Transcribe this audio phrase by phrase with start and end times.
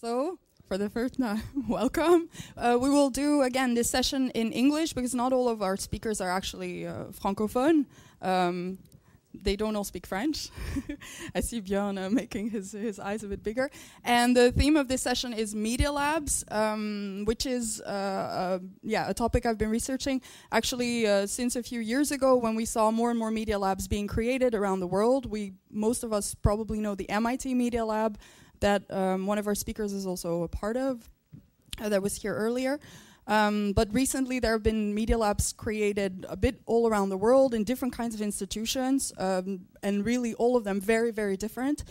[0.00, 2.28] So, for the first time, welcome.
[2.56, 6.20] Uh, we will do again this session in English because not all of our speakers
[6.20, 7.86] are actually uh, francophone.
[8.22, 8.78] Um,
[9.34, 10.48] they don't all speak French.
[11.34, 13.70] I see Björn uh, making his, his eyes a bit bigger.
[14.04, 19.08] And the theme of this session is Media Labs, um, which is uh, uh, yeah
[19.08, 22.90] a topic I've been researching actually uh, since a few years ago when we saw
[22.90, 25.26] more and more media labs being created around the world.
[25.26, 28.18] We most of us probably know the MIT Media Lab
[28.60, 31.08] that um, one of our speakers is also a part of
[31.80, 32.80] uh, that was here earlier.
[33.28, 37.52] Um, but recently, there have been media labs created a bit all around the world
[37.52, 41.84] in different kinds of institutions, um, and really all of them very, very different.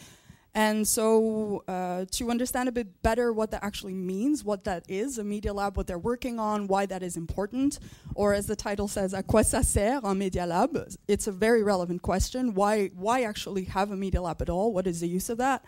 [0.55, 5.19] And so, uh, to understand a bit better what that actually means, what that is,
[5.19, 7.77] a media lab, what they're working on, why that is important,
[8.15, 10.75] or as the title says, à quoi ça sert un media lab?
[11.07, 12.55] It's a very relevant question.
[12.55, 14.73] Why, why actually have a media lab at all?
[14.73, 15.63] What is the use of that?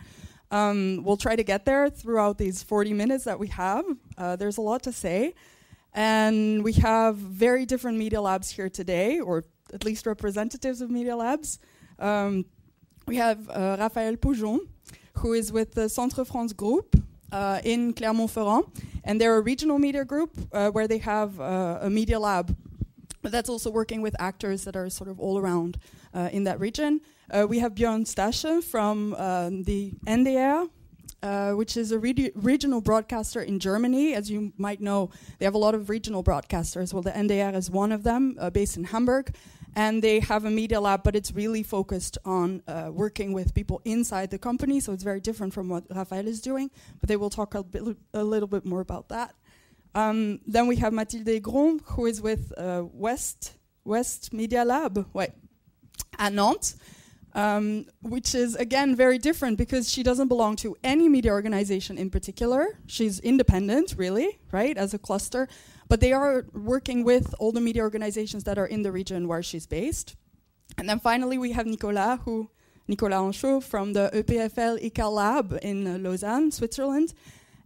[0.50, 3.84] Um, we'll try to get there throughout these 40 minutes that we have.
[4.18, 5.34] Uh, there's a lot to say.
[5.92, 11.16] And we have very different media labs here today, or at least representatives of media
[11.16, 11.58] labs.
[11.98, 12.44] Um,
[13.06, 14.60] we have uh, Raphaël Poujon,
[15.14, 16.96] who is with the Centre France Group
[17.32, 18.64] uh, in Clermont-Ferrand.
[19.04, 22.56] And they're a regional media group uh, where they have uh, a media lab
[23.22, 25.78] that's also working with actors that are sort of all around
[26.14, 27.00] uh, in that region.
[27.30, 29.10] Uh, we have Björn Staschen from
[29.64, 30.68] the NDR,
[31.22, 34.14] uh, which is a re regional broadcaster in Germany.
[34.14, 36.92] As you might know, they have a lot of regional broadcasters.
[36.92, 39.34] Well, the NDR is one of them, uh, based in Hamburg.
[39.76, 43.80] And they have a media lab, but it's really focused on uh, working with people
[43.84, 44.80] inside the company.
[44.80, 46.72] So it's very different from what Raphael is doing.
[46.98, 47.82] But they will talk a, bit,
[48.12, 49.32] a little bit more about that.
[49.94, 53.54] Um, then we have Mathilde Aigron, who is with uh, West
[53.84, 55.30] West Media Lab wait,
[56.18, 56.76] at Nantes
[57.34, 62.10] um, which is again very different because she doesn't belong to any media organization in
[62.10, 62.78] particular.
[62.86, 65.48] She's independent, really, right, as a cluster.
[65.88, 69.42] But they are working with all the media organizations that are in the region where
[69.42, 70.14] she's based.
[70.78, 72.48] And then finally, we have Nicolas, who
[72.86, 77.14] Nicolas Henchoz from the EPFL ECAL Lab in uh, Lausanne, Switzerland.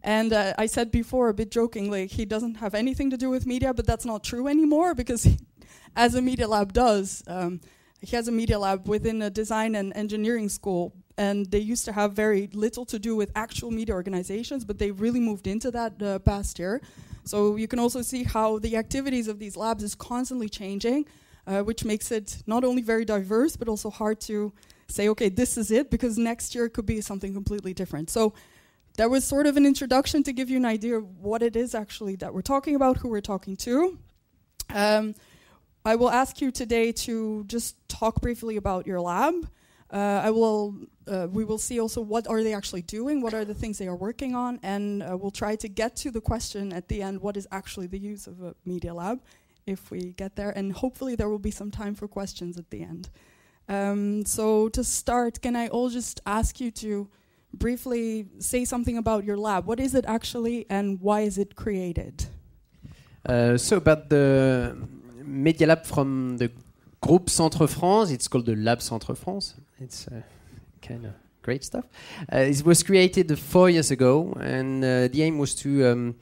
[0.02, 3.46] And uh, I said before, a bit jokingly, he doesn't have anything to do with
[3.46, 5.26] media, but that's not true anymore because,
[5.96, 7.60] as a media lab does, um,
[8.04, 11.92] he has a media lab within a design and engineering school and they used to
[11.92, 16.02] have very little to do with actual media organizations but they really moved into that
[16.02, 16.80] uh, past year.
[17.24, 21.06] So you can also see how the activities of these labs is constantly changing
[21.46, 24.52] uh, which makes it not only very diverse but also hard to
[24.88, 28.10] say okay this is it because next year it could be something completely different.
[28.10, 28.34] So
[28.96, 31.74] that was sort of an introduction to give you an idea of what it is
[31.74, 33.98] actually that we're talking about who we're talking to.
[34.72, 35.14] Um,
[35.86, 39.34] I will ask you today to just talk briefly about your lab.
[39.92, 40.74] Uh, I will.
[41.06, 43.86] Uh, we will see also what are they actually doing, what are the things they
[43.86, 47.20] are working on, and uh, we'll try to get to the question at the end:
[47.20, 49.20] what is actually the use of a media lab,
[49.66, 52.82] if we get there, and hopefully there will be some time for questions at the
[52.82, 53.10] end.
[53.68, 57.10] Um, so to start, can I all just ask you to
[57.52, 59.66] briefly say something about your lab?
[59.66, 62.24] What is it actually, and why is it created?
[63.26, 64.78] Uh, so about the
[65.26, 66.50] Media Lab from the
[67.00, 68.10] group Centre France.
[68.10, 69.54] It's called the Lab Centre France.
[69.80, 70.22] It's uh,
[70.80, 71.12] kind of
[71.44, 71.84] great stuff.
[72.32, 76.14] Uh, it was created four years ago, and uh, the aim was to um,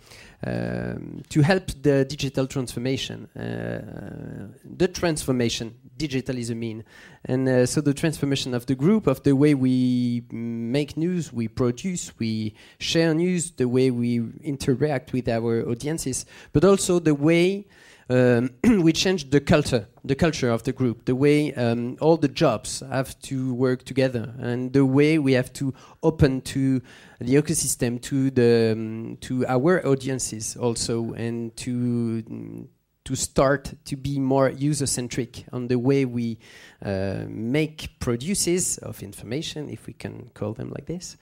[0.45, 3.29] um, to help the digital transformation.
[3.37, 6.85] Uh, the transformation, digital is a mean,
[7.25, 11.47] and uh, so the transformation of the group, of the way we make news, we
[11.47, 17.65] produce, we share news, the way we interact with our audiences, but also the way
[18.09, 18.51] um,
[18.83, 22.83] we changed the culture, the culture of the group, the way um, all the jobs
[22.91, 26.81] have to work together, and the way we have to open to
[27.21, 32.69] the ecosystem, to the um, to our audiences also, and to
[33.05, 36.39] to start to be more user centric on the way we
[36.85, 41.17] uh, make produces of information, if we can call them like this,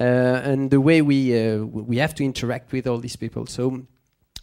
[0.00, 3.46] uh, and the way we uh, we have to interact with all these people.
[3.46, 3.86] So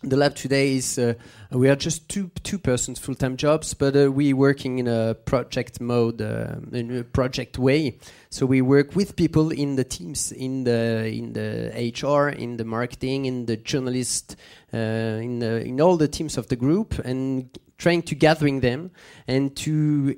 [0.04, 1.14] the lab today is uh,
[1.52, 5.14] we are just two two persons full time jobs, but uh, we working in a
[5.14, 7.98] project mode, uh, in a project way.
[8.30, 12.66] So we work with people in the teams, in the in the HR, in the
[12.66, 14.36] marketing, in the journalist,
[14.74, 18.92] uh, in the, in all the teams of the group, and trying to gathering them
[19.28, 20.18] and to.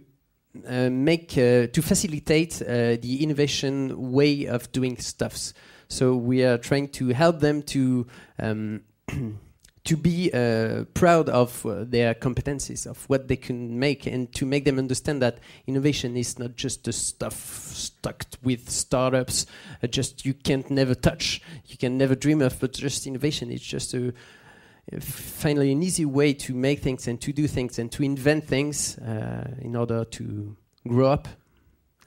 [0.69, 5.51] Uh, make uh, to facilitate the innovation way of doing stuffs.
[5.87, 8.05] So we are trying to help them to
[8.37, 8.81] um,
[9.85, 14.45] to be uh, proud of uh, their competencies, of what they can make, and to
[14.45, 19.45] make them understand that innovation is not just the stuff stuck with startups,
[19.83, 23.61] uh, just you can't never touch, you can never dream of, but just innovation is
[23.61, 24.13] just a
[24.99, 28.97] finally an easy way to make things and to do things and to invent things
[28.97, 30.55] uh, in order to
[30.87, 31.27] grow up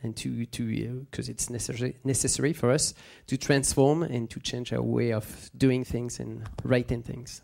[0.02, 2.94] and to to because uh, it's necessary necessary for us
[3.26, 7.42] to transform and to change our way of doing things and writing things.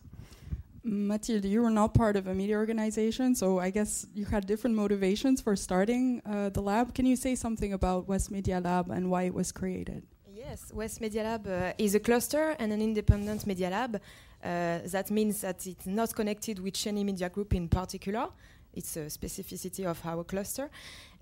[0.84, 4.74] Mathilde, you were not part of a media organization, so I guess you had different
[4.74, 6.92] motivations for starting uh, the lab.
[6.94, 10.02] Can you say something about West Media Lab and why it was created?
[10.34, 14.00] Yes, West Media Lab uh, is a cluster and an independent media lab.
[14.42, 18.26] Uh, that means that it's not connected with any media group in particular.
[18.74, 20.68] It's a specificity of our cluster.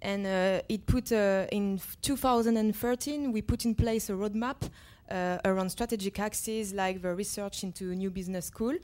[0.01, 4.71] And uh, it put uh, in 2013, we put in place a roadmap
[5.11, 8.75] uh, around strategic axes like the research into new business school,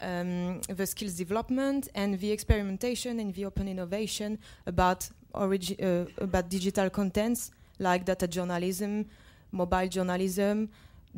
[0.00, 6.90] um, the skills development, and the experimentation and the open innovation about, uh, about digital
[6.90, 9.06] contents like data journalism,
[9.52, 10.68] mobile journalism,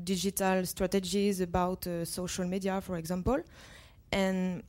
[0.05, 3.38] digital strategies about uh, social media, for example.
[4.12, 4.62] And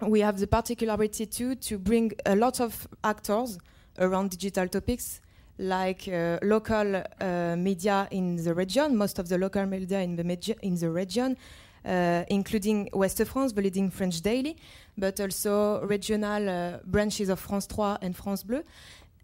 [0.00, 3.58] we have the particularity too to bring a lot of actors
[3.98, 5.20] around digital topics
[5.58, 10.56] like uh, local uh, media in the region, most of the local media in the,
[10.62, 11.36] in the region,
[12.28, 14.56] including Ouest France, the leading French daily,
[14.98, 18.62] but also regional uh, branches of France 3 and France Bleu,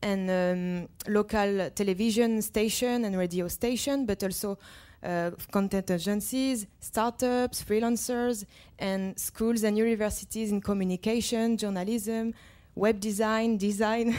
[0.02, 4.58] and um, local television station and radio station, but also
[5.02, 8.44] uh, content agencies, startups, freelancers,
[8.78, 12.32] and schools and universities in communication, journalism,
[12.74, 14.16] web design, design.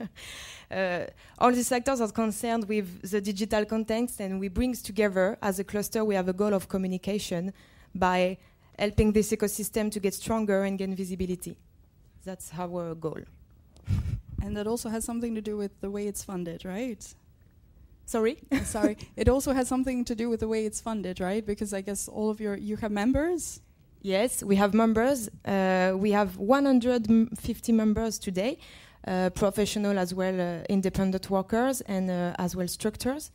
[0.70, 1.04] uh,
[1.38, 5.64] all these sectors are concerned with the digital context, and we bring together as a
[5.64, 6.04] cluster.
[6.04, 7.52] We have a goal of communication
[7.94, 8.38] by
[8.78, 11.56] helping this ecosystem to get stronger and gain visibility.
[12.24, 13.20] That's our goal.
[14.42, 17.14] and that also has something to do with the way it's funded, right?
[18.06, 18.96] Sorry, sorry.
[19.16, 21.44] It also has something to do with the way it's funded, right?
[21.44, 23.60] Because I guess all of your you have members.
[24.02, 25.28] Yes, we have members.
[25.44, 28.58] Uh, we have 150 members today,
[29.06, 33.30] uh, professional as well, uh, independent workers, and uh, as well structures.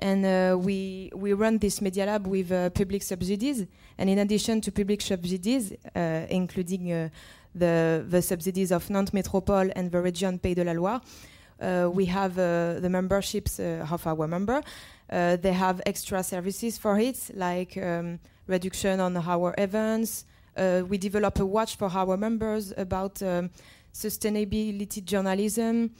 [0.00, 3.66] And uh, we we run this media lab with uh, public subsidies.
[3.98, 7.10] And in addition to public subsidies, including
[7.54, 11.02] the the subsidies of Nantes Métropole and the region Pays de la Loire,
[11.60, 14.62] uh, we have uh, the memberships uh, of our member.
[15.08, 20.24] they have extra services for it, like um, reduction on our events.
[20.88, 23.50] we develop a watch for our members about um,
[23.92, 25.90] sustainability journalism,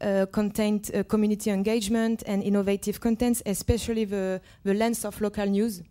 [0.00, 5.82] uh, content, uh, community engagement, and innovative contents, especially the, the lens of local news.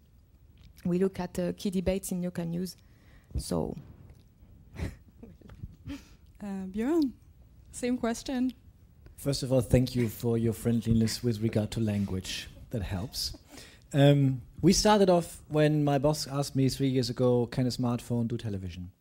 [0.84, 2.78] We look at uh, key debates in local news.
[3.38, 3.76] So,
[6.44, 7.12] Björn,
[7.72, 8.54] same question.
[9.18, 12.48] First of all, thank you for your friendliness with regard to language.
[12.72, 13.36] That helps.
[13.94, 18.28] Um, we started off when my boss asked me three years ago, can a smartphone
[18.28, 18.92] do television?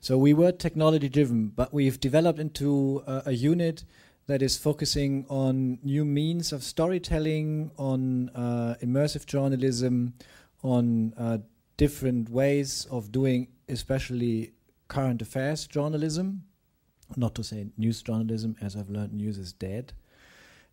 [0.00, 3.84] So we were technology driven, but we've developed into uh, a unit
[4.26, 10.14] that is focusing on new means of storytelling, on uh, immersive journalism,
[10.62, 11.38] on uh,
[11.76, 14.52] different ways of doing, especially
[14.88, 16.44] current affairs journalism
[17.16, 19.92] not to say news journalism, as I've learned, news is dead.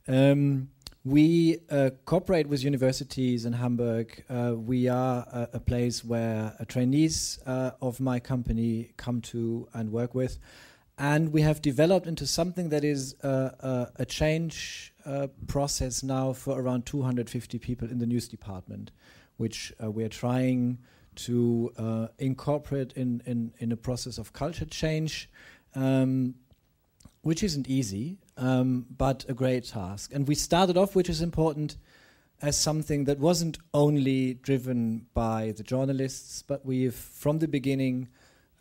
[0.07, 0.69] Um,
[1.03, 4.23] we uh, cooperate with universities in Hamburg.
[4.29, 9.91] Uh, we are a, a place where trainees uh, of my company come to and
[9.91, 10.37] work with.
[10.97, 14.93] And we have developed into something that is uh, uh, a change
[15.47, 18.91] process now for around 250 people in the news department,
[19.37, 20.79] which we are trying
[21.15, 25.29] to incorporate in, in, in a process of culture change
[25.75, 26.35] um,
[27.21, 30.13] which isn't easy, um, but a great task.
[30.13, 31.77] And we started off, which is important,
[32.41, 38.07] as something that wasn't only driven by the journalists, but we've, from the beginning,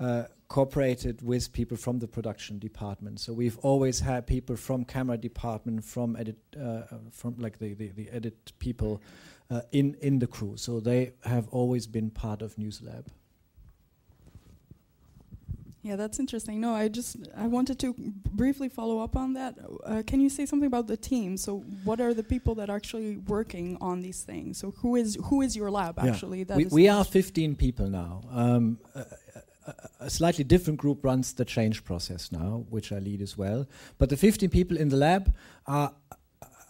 [0.00, 3.20] uh, cooperated with people from the production department.
[3.20, 7.88] So we've always had people from camera department, from edit, uh, from like the, the,
[7.88, 9.02] the edit people
[9.50, 10.56] uh, in in the crew.
[10.56, 13.10] So they have always been part of News Lab.
[15.86, 16.60] Yeah, that's interesting.
[16.60, 19.54] No, I just I wanted to briefly follow up on that.
[19.84, 21.36] Uh, can you say something about the team?
[21.36, 24.58] So, what are the people that are actually working on these things?
[24.58, 26.44] So, who is who is your lab actually?
[26.48, 26.56] Yeah.
[26.56, 28.22] we we are 15 people now.
[28.32, 29.04] Um, a,
[30.00, 33.66] a, slightly different group runs the change process now, which I lead as well.
[33.99, 35.35] But the 15 people in the lab
[35.66, 35.92] are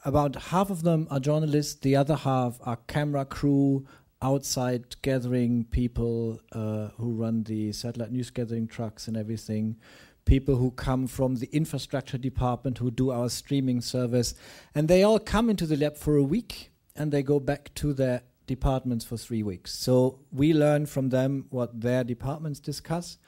[0.05, 3.87] about half of them are journalists, the other half are camera crew,
[4.23, 9.77] outside gathering people uh, who run the satellite news gathering trucks and everything,
[10.25, 14.35] people who come from the infrastructure department who do our streaming service,
[14.75, 17.93] and they all come into the lab for a week and they go back to
[17.93, 19.73] their departments for three weeks.
[19.73, 23.19] So we learn from them what their departments discuss,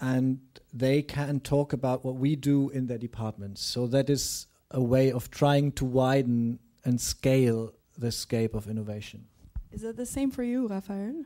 [0.00, 0.40] and
[0.72, 3.62] they can talk about what we do in their departments.
[3.62, 9.26] So that is a way of trying to widen and scale the scope of innovation.
[9.72, 11.24] Is it the same for you, Raphael?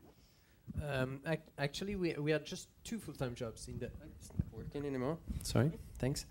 [0.87, 3.87] Um, ac- actually, we, we are just two full time jobs in the.
[3.87, 5.19] It's not working anymore.
[5.43, 6.27] Sorry, thanks.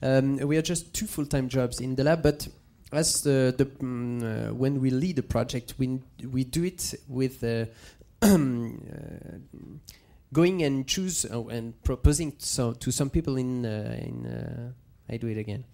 [0.00, 2.48] Um, we are just two full time jobs in the lab, but
[2.92, 7.44] as the, the mm, uh, when we lead a project, we we do it with
[7.44, 7.66] uh,
[8.22, 8.36] uh,
[10.32, 14.74] going and choose uh, and proposing so to some people in uh, in.
[15.08, 15.64] I do it again.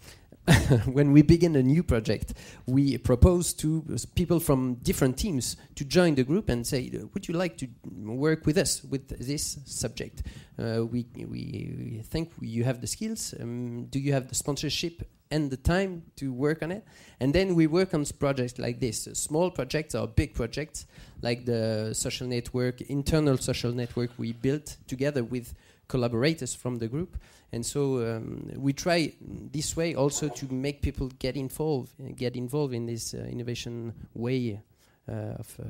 [0.86, 2.34] when we begin a new project,
[2.66, 3.84] we propose to
[4.14, 7.68] people from different teams to join the group and say, "Uh, "Would you like to
[7.84, 10.22] work with us with this subject?
[10.58, 13.34] Uh, we, we think you have the skills.
[13.40, 16.84] Um, do you have the sponsorship and the time to work on it?"
[17.18, 20.86] And then we work on projects like this, small projects or big projects,
[21.22, 25.54] like the social network, internal social network we built together with
[25.88, 27.16] collaborators from the group.
[27.52, 32.36] And so um, we try this way also to make people get involved, uh, get
[32.36, 34.60] involved in this uh, innovation way
[35.08, 35.64] uh, of uh,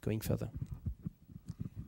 [0.00, 0.48] going further.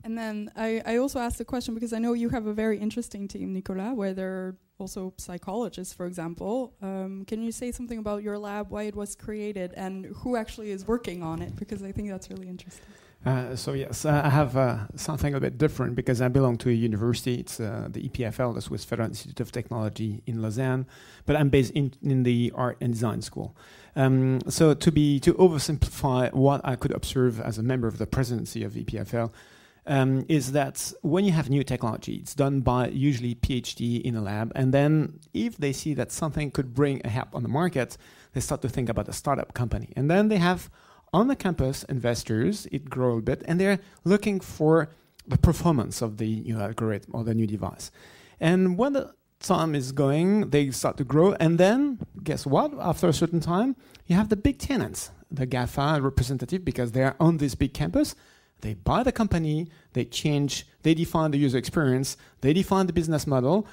[0.02, 2.78] And then I, I also asked the question because I know you have a very
[2.78, 6.74] interesting team, Nicolas, where there are also psychologists, for example.
[6.82, 10.70] Um, can you say something about your lab, why it was created, and who actually
[10.70, 11.54] is working on it?
[11.54, 12.84] Because I think that's really interesting.
[13.24, 16.70] Uh, so yes, uh, I have uh, something a bit different because I belong to
[16.70, 17.34] a university.
[17.34, 20.86] It's uh, the EPFL, the Swiss Federal Institute of Technology in Lausanne,
[21.26, 23.54] but I'm based in, in the art and design school.
[23.94, 28.06] Um, so to be to oversimplify what I could observe as a member of the
[28.06, 29.30] presidency of EPFL
[29.86, 34.22] um, is that when you have new technology, it's done by usually PhD in a
[34.22, 37.98] lab, and then if they see that something could bring a help on the market,
[38.32, 40.70] they start to think about a startup company, and then they have
[41.12, 44.90] on the campus, investors, it grow a bit, and they're looking for
[45.26, 47.90] the performance of the new algorithm or the new device.
[48.38, 52.72] And when the time is going, they start to grow, and then guess what?
[52.78, 53.76] After a certain time,
[54.06, 58.14] you have the big tenants, the GAFA representative, because they're on this big campus.
[58.60, 63.26] They buy the company, they change, they define the user experience, they define the business
[63.26, 63.66] model,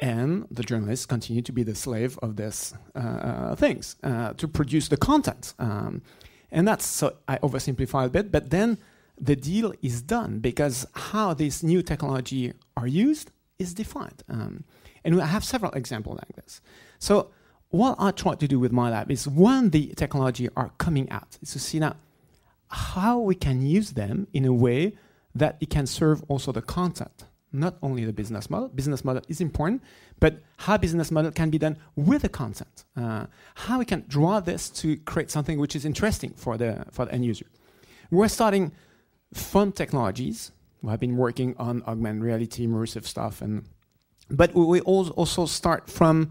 [0.00, 4.88] and the journalists continue to be the slave of these uh, things uh, to produce
[4.88, 5.52] the content.
[5.58, 6.00] Um,
[6.50, 8.78] and that's so I oversimplify a bit, but then
[9.20, 14.22] the deal is done because how this new technology are used is defined.
[14.28, 14.64] Um,
[15.04, 16.60] and I have several examples like this.
[16.98, 17.30] So
[17.68, 21.38] what I try to do with my lab is when the technology are coming out,
[21.40, 21.96] is to see now
[22.68, 24.96] how we can use them in a way
[25.34, 28.68] that it can serve also the content, not only the business model.
[28.68, 29.82] Business model is important,
[30.18, 32.84] but how business model can be done with the content.
[32.96, 37.04] Uh, how we can draw this to create something which is interesting for the for
[37.06, 37.46] the end user.
[38.10, 38.72] We're starting
[39.34, 40.52] fun technologies.
[40.82, 43.64] We have been working on augmented reality, immersive stuff, and
[44.30, 46.30] but we, also start from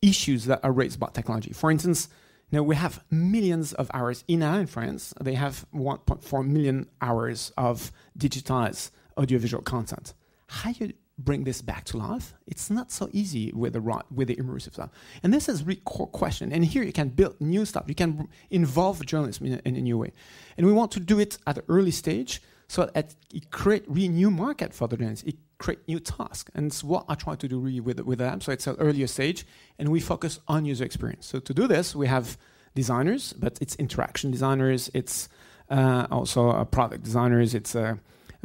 [0.00, 1.52] issues that are raised by technology.
[1.52, 2.08] For instance,
[2.56, 5.12] know, we have millions of hours in in France.
[5.20, 10.14] They have 1.4 million hours of digitized audiovisual content.
[10.48, 12.34] How you bring this back to life?
[12.46, 14.90] It's not so easy with the ri- with the immersive stuff.
[15.22, 16.52] And this is a really core question.
[16.52, 17.84] And here you can build new stuff.
[17.88, 20.12] You can involve journalism in a, in a new way.
[20.56, 24.08] And we want to do it at an early stage so that it create really
[24.08, 25.24] new market for the journalists.
[25.24, 26.50] It create new tasks.
[26.54, 28.40] And it's what I try to do really with, with them.
[28.40, 29.46] So it's an earlier stage
[29.78, 31.26] and we focus on user experience.
[31.26, 32.36] So to do this, we have
[32.74, 34.90] designers, but it's interaction designers.
[34.94, 35.28] It's
[35.70, 37.54] uh, also uh, product designers.
[37.54, 37.96] It's uh,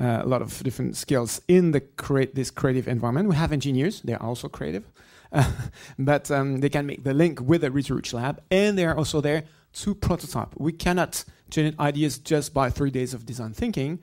[0.01, 3.29] a lot of different skills in the create this creative environment.
[3.29, 4.83] We have engineers; they're also creative,
[5.31, 5.51] uh,
[5.99, 9.21] but um, they can make the link with the research lab, and they are also
[9.21, 9.43] there
[9.73, 10.49] to prototype.
[10.57, 13.99] We cannot generate ideas just by three days of design thinking.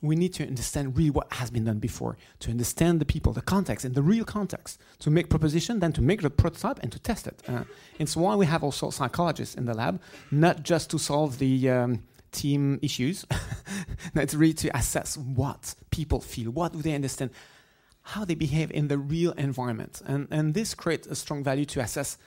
[0.00, 3.40] We need to understand really what has been done before, to understand the people, the
[3.40, 6.98] context, and the real context, to make proposition, then to make the prototype and to
[6.98, 7.40] test it.
[7.46, 7.62] Uh,
[8.00, 10.00] it's why we have also psychologists in the lab,
[10.32, 12.02] not just to solve the um,
[12.32, 13.24] team issues.
[14.14, 17.30] no, it's really to assess what people feel, what do they understand,
[18.02, 20.02] how they behave in the real environment.
[20.06, 22.18] And, and this creates a strong value to assess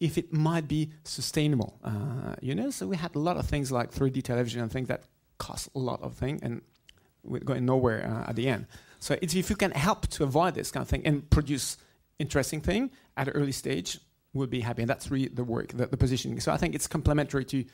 [0.00, 1.78] if it might be sustainable.
[1.84, 4.88] Uh, you know, so we had a lot of things like 3D television and things
[4.88, 5.04] that
[5.38, 6.62] cost a lot of things and
[7.22, 8.66] we're going nowhere uh, at the end.
[8.98, 11.76] So if you can help to avoid this kind of thing and produce
[12.18, 13.98] interesting thing at an early stage,
[14.32, 14.82] we'll be happy.
[14.82, 16.40] And that's really the work, the, the positioning.
[16.40, 17.64] So I think it's complementary to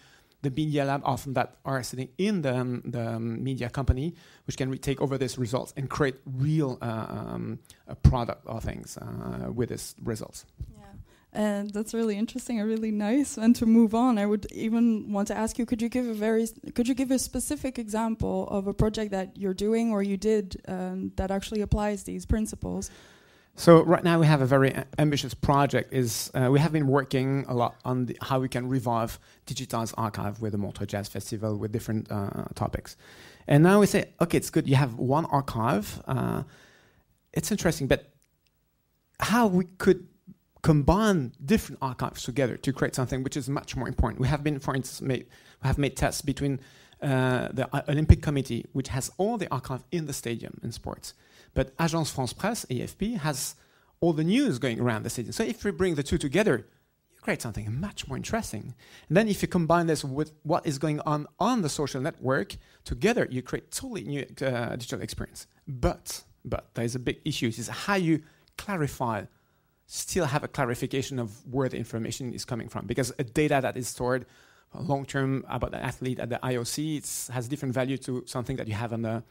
[0.43, 4.15] the media lab often that are sitting in the, um, the um, media company,
[4.47, 8.97] which can take over these results and create real uh, um, a product or things
[8.99, 10.47] uh, with these results.
[10.77, 10.85] Yeah.
[11.33, 13.37] And that's really interesting and really nice.
[13.37, 16.15] And to move on, I would even want to ask you: Could you give a
[16.15, 20.17] very, could you give a specific example of a project that you're doing or you
[20.17, 22.91] did um, that actually applies these principles?
[23.59, 25.93] So right now we have a very ambitious project.
[25.93, 29.95] Is uh, we have been working a lot on the, how we can revive digitized
[29.99, 32.97] archive with the Montreux Jazz Festival with different uh, topics.
[33.49, 34.69] And now we say, okay, it's good.
[34.69, 36.01] You have one archive.
[36.07, 36.45] Uh,
[37.33, 38.13] it's interesting, but
[39.19, 40.07] how we could
[40.63, 44.21] combine different archives together to create something which is much more important.
[44.21, 45.27] We have been, for instance, made,
[45.63, 46.61] we have made tests between
[47.03, 51.15] uh, the Olympic Committee, which has all the archive in the stadium in sports,
[51.59, 53.57] but Agence France Presse, AFP, has
[53.99, 55.33] all the news going around the city.
[55.33, 56.69] So if we bring the two together,
[57.13, 58.77] you create something much more interesting.
[59.09, 62.55] And then if you combine this with what is going on on the social network,
[62.85, 65.49] together you create totally new uh, digital experience.
[65.67, 68.23] But, but there is a big issue, is how you
[68.57, 69.25] clarify
[69.89, 73.77] still have a clarification of where the information is coming from because a data that
[73.77, 74.27] is stored
[74.79, 78.75] long term about an athlete at the IOC has different value to something that you
[78.75, 79.25] have on the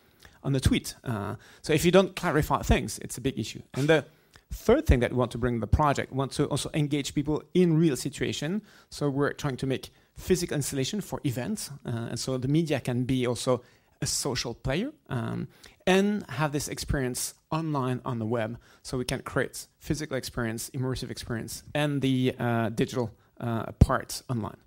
[0.43, 0.95] on the tweet.
[1.03, 3.61] Uh, so if you don't clarify things, it's a big issue.
[3.73, 4.05] And the
[4.51, 7.43] third thing that we want to bring the project, we want to also engage people
[7.53, 8.61] in real situation.
[8.89, 13.03] So we're trying to make physical installation for events, uh, and so the media can
[13.03, 13.61] be also
[14.01, 15.47] a social player um,
[15.85, 21.09] and have this experience online on the web so we can create physical experience immersive
[21.09, 24.57] experience and the uh, digital uh, part online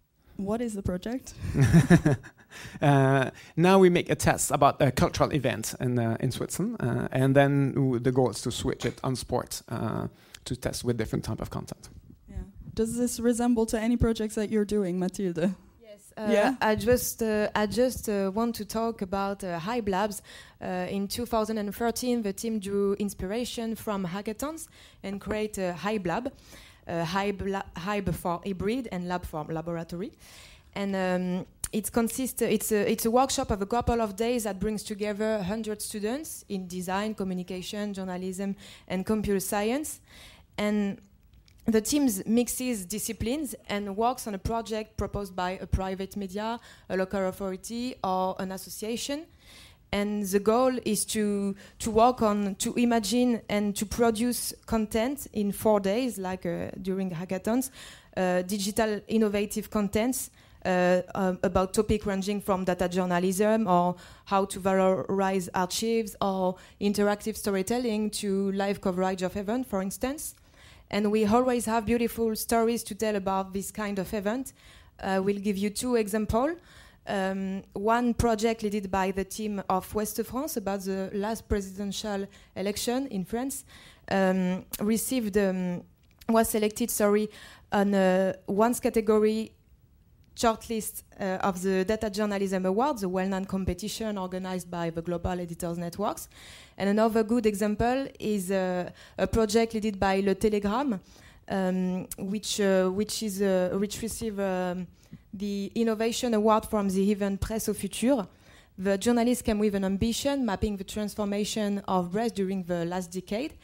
[0.45, 1.35] what is the project
[2.83, 7.09] uh, now we make a test about a cultural event in, uh, in switzerland uh,
[7.13, 10.07] and then the goal is to switch it on sport uh,
[10.45, 11.89] to test with different type of content
[12.29, 12.37] yeah.
[12.75, 15.55] does this resemble to any projects that you're doing mathilde
[16.17, 16.55] uh, yeah.
[16.61, 20.23] I just uh, I just uh, want to talk about uh, Hybe Labs.
[20.61, 24.69] Uh, in 2013, the team drew inspiration from hackathons
[25.03, 26.33] and create a Hybe Lab,
[26.91, 30.13] Hybe for hybrid and lab for laboratory,
[30.75, 30.97] and.
[30.97, 32.43] Um, it consists.
[32.43, 36.45] It's a it's a workshop of a couple of days that brings together 100 students
[36.49, 38.57] in design, communication, journalism,
[38.89, 40.01] and computer science,
[40.59, 41.01] and
[41.67, 46.97] the team mixes disciplines and works on a project proposed by a private media, a
[46.97, 49.27] local authority, or an association.
[49.93, 55.53] And the goal is to, to work on, to imagine and to produce content in
[55.53, 57.71] four days, like uh, during hackathons,
[58.17, 60.31] uh, digital innovative contents
[60.65, 67.37] uh, um, about topic ranging from data journalism or how to valorize archives or interactive
[67.37, 70.35] storytelling to live coverage of event, for instance
[70.91, 74.53] and we always have beautiful stories to tell about this kind of event.
[75.01, 76.57] Uh, we'll give you two examples.
[77.07, 83.07] Um, one project led by the team of West France about the last presidential election
[83.09, 83.65] in France
[84.11, 85.83] um, received um,
[86.29, 87.29] was selected sorry
[87.73, 89.53] on uh, one category
[90.37, 95.77] shortlist uh, of the Data Journalism Awards, a well-known competition organized by the Global Editors
[95.77, 96.29] Networks.
[96.79, 101.01] And another good example is uh, a project led by Le Télégramme,
[101.49, 104.87] um, which uh, which is uh, which received um,
[105.33, 108.27] the Innovation Award from the event Presse au Futur.
[108.79, 113.55] The journalist came with an ambition, mapping the transformation of Brest during the last decade,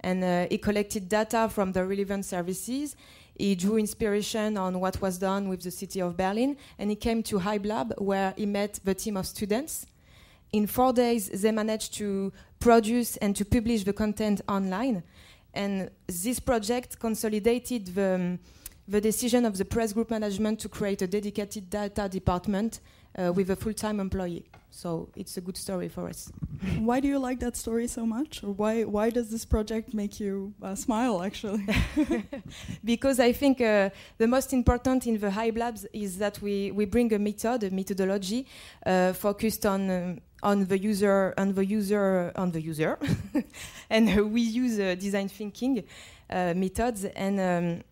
[0.00, 2.96] and uh, he collected data from the relevant services
[3.36, 7.22] he drew inspiration on what was done with the city of Berlin, and he came
[7.24, 9.86] to Hybe Lab where he met the team of students.
[10.52, 15.02] In four days, they managed to produce and to publish the content online.
[15.52, 18.38] And this project consolidated the, um,
[18.86, 22.80] the decision of the press group management to create a dedicated data department
[23.16, 24.44] uh, with a full-time employee.
[24.70, 26.32] So it's a good story for us.
[26.78, 30.18] Why do you like that story so much, or why why does this project make
[30.18, 31.22] you uh, smile?
[31.22, 31.64] Actually,
[32.84, 36.86] because I think uh, the most important in the Hybe Labs is that we we
[36.86, 38.46] bring a method, a methodology
[38.84, 39.90] uh, focused on.
[39.90, 42.98] Um, on the user, on the user, on the user,
[43.88, 45.82] and we use uh, design thinking
[46.28, 47.82] uh, methods, and um,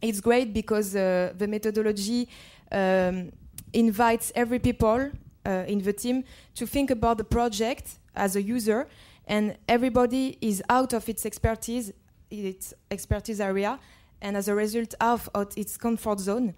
[0.00, 2.28] it's great because the methodology
[2.70, 3.32] um,
[3.72, 5.10] invites every people
[5.44, 8.86] uh, in the team to think about the project as a user,
[9.26, 11.92] and everybody is out of its expertise,
[12.30, 13.78] its expertise area,
[14.20, 16.54] and as a result, out of its comfort zone.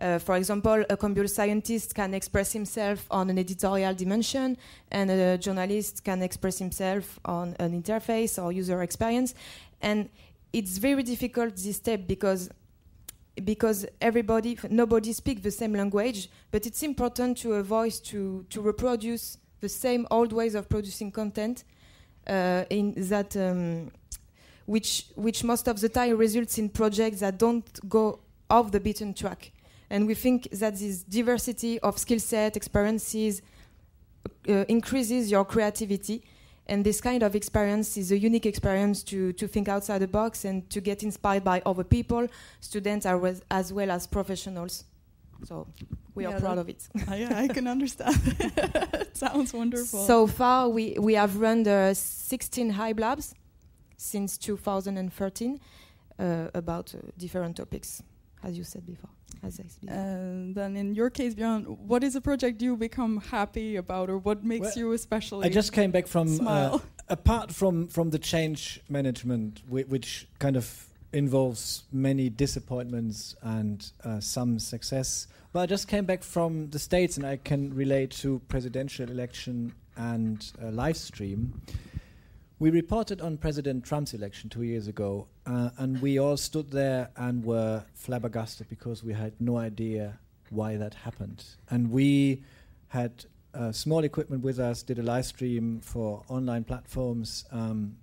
[0.00, 4.56] Uh, for example, a computer scientist can express himself on an editorial dimension,
[4.90, 9.34] and a journalist can express himself on an interface or user experience.
[9.82, 10.08] And
[10.52, 12.48] it's very difficult this step because
[13.44, 18.60] because everybody, nobody speaks the same language, but it's important to a voice to, to
[18.60, 21.64] reproduce the same old ways of producing content
[22.26, 23.90] uh, in that um,
[24.66, 29.12] which which most of the time results in projects that don't go off the beaten
[29.12, 29.52] track.
[29.90, 33.42] And we think that this diversity of skill set, experiences,
[34.48, 36.22] uh, increases your creativity.
[36.70, 40.44] And this kind of experience is a unique experience to, to think outside the box
[40.44, 42.28] and to get inspired by other people,
[42.60, 44.84] students are as, as well as professionals.
[45.44, 45.66] So
[46.14, 46.88] we Yeah, are proud of it.
[47.10, 48.16] Uh, yeah, I can understand.
[48.94, 50.06] it sounds wonderful.
[50.06, 53.34] So far, we, we have run the 16 Hive Labs
[53.96, 55.58] since 2013
[56.20, 58.02] uh, about uh, different topics,
[58.42, 59.10] as you said before.
[59.42, 59.88] As I said.
[59.88, 64.18] And then in your case, Björn, what is a project you become happy about, or
[64.18, 68.18] what makes Well, you especially I just came back from uh, apart from from the
[68.18, 75.26] change management, whi- which kind of involves many disappointments and uh, some success.
[75.52, 79.74] But I just came back from the states, and I can relate to presidential election
[79.96, 81.60] and uh, live stream.
[82.60, 87.08] We reported on President Trump's election two years ago, uh, and we all stood there
[87.16, 90.18] and were flabbergasted because we had no idea
[90.50, 91.42] why that happened.
[91.70, 92.42] And we
[92.88, 97.96] had uh, small equipment with us, did a live stream for online platforms um,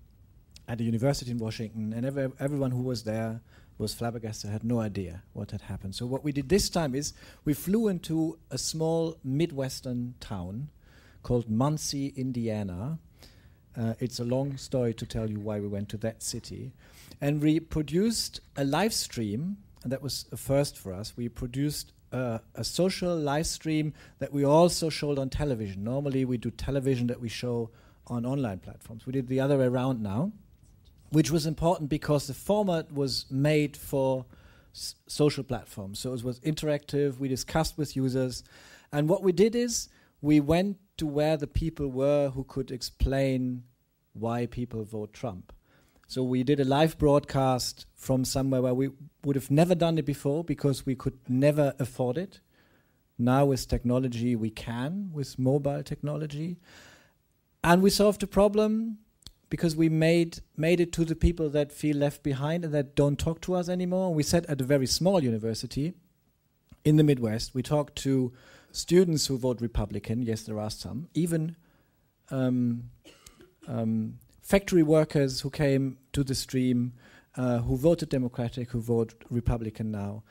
[0.67, 3.41] at a university in Washington, and every, everyone who was there
[3.77, 5.93] was flabbergasted, had no idea what had happened.
[5.93, 7.13] So what we did this time is
[7.45, 10.69] we flew into a small midwestern town
[11.21, 12.97] called Muncie, Indiana.
[13.79, 16.71] Uh, it's a long story to tell you why we went to that city.
[17.21, 21.15] And we produced a live stream, and that was a first for us.
[21.15, 25.83] We produced uh, a social live stream that we also showed on television.
[25.83, 27.69] Normally, we do television that we show
[28.07, 29.05] on online platforms.
[29.05, 30.31] We did the other way around now,
[31.11, 34.25] which was important because the format was made for
[34.73, 35.99] s- social platforms.
[35.99, 37.19] So it was interactive.
[37.19, 38.43] We discussed with users,
[38.91, 39.89] and what we did is
[40.21, 43.63] we went to where the people were who could explain
[44.13, 45.53] why people vote Trump.
[46.07, 48.91] So we did a live broadcast from somewhere where we
[49.25, 52.39] would have never done it before because we could never afford it.
[53.17, 56.57] Now with technology we can with mobile technology.
[57.63, 58.99] And we solved the problem
[59.49, 63.19] because we made made it to the people that feel left behind and that don't
[63.19, 64.13] talk to us anymore.
[64.13, 65.93] We sat at a very small university
[66.85, 67.53] in the Midwest.
[67.53, 68.31] We talked to
[68.71, 70.21] students who vote Republican.
[70.21, 71.07] Yes, there are some.
[71.13, 71.55] Even
[72.29, 72.89] um,
[73.67, 76.93] um, factory workers who came to the stream,
[77.35, 80.23] uh, who voted Democratic, who vote Republican now.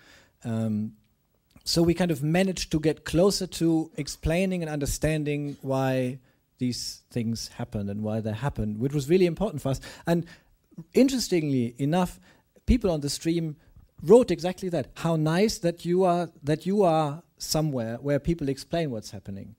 [0.44, 0.92] Um,
[1.64, 6.20] so we kind of managed to get closer to explaining and understanding why
[6.58, 9.80] these things happened and why they happened, which was really important for us.
[10.06, 10.26] And
[10.94, 12.20] interestingly enough,
[12.66, 13.56] people on the stream
[14.02, 14.88] wrote exactly that.
[14.94, 19.54] How nice that you are that you are somewhere where people explain what's happening,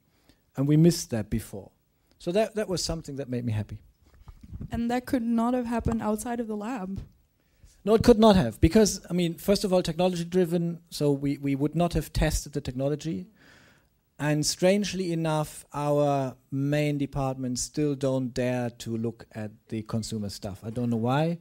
[0.56, 1.72] and we missed that before.
[2.20, 3.80] So that that was something that made me happy.
[4.72, 7.02] and that could not have happened outside of the lab.
[7.86, 10.80] No, it could not have because I mean, first of all, technology driven.
[10.90, 13.28] So we we would not have tested the technology,
[14.20, 20.63] and strangely enough, our main departments still don't dare to look at the consumer stuff.
[20.63, 21.40] I don't know why,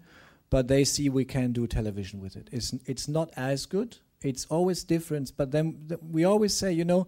[0.50, 2.48] but they see we can do television with it.
[2.52, 3.96] It's it's not as good.
[4.22, 7.06] It's always different, but then th- we always say, you know,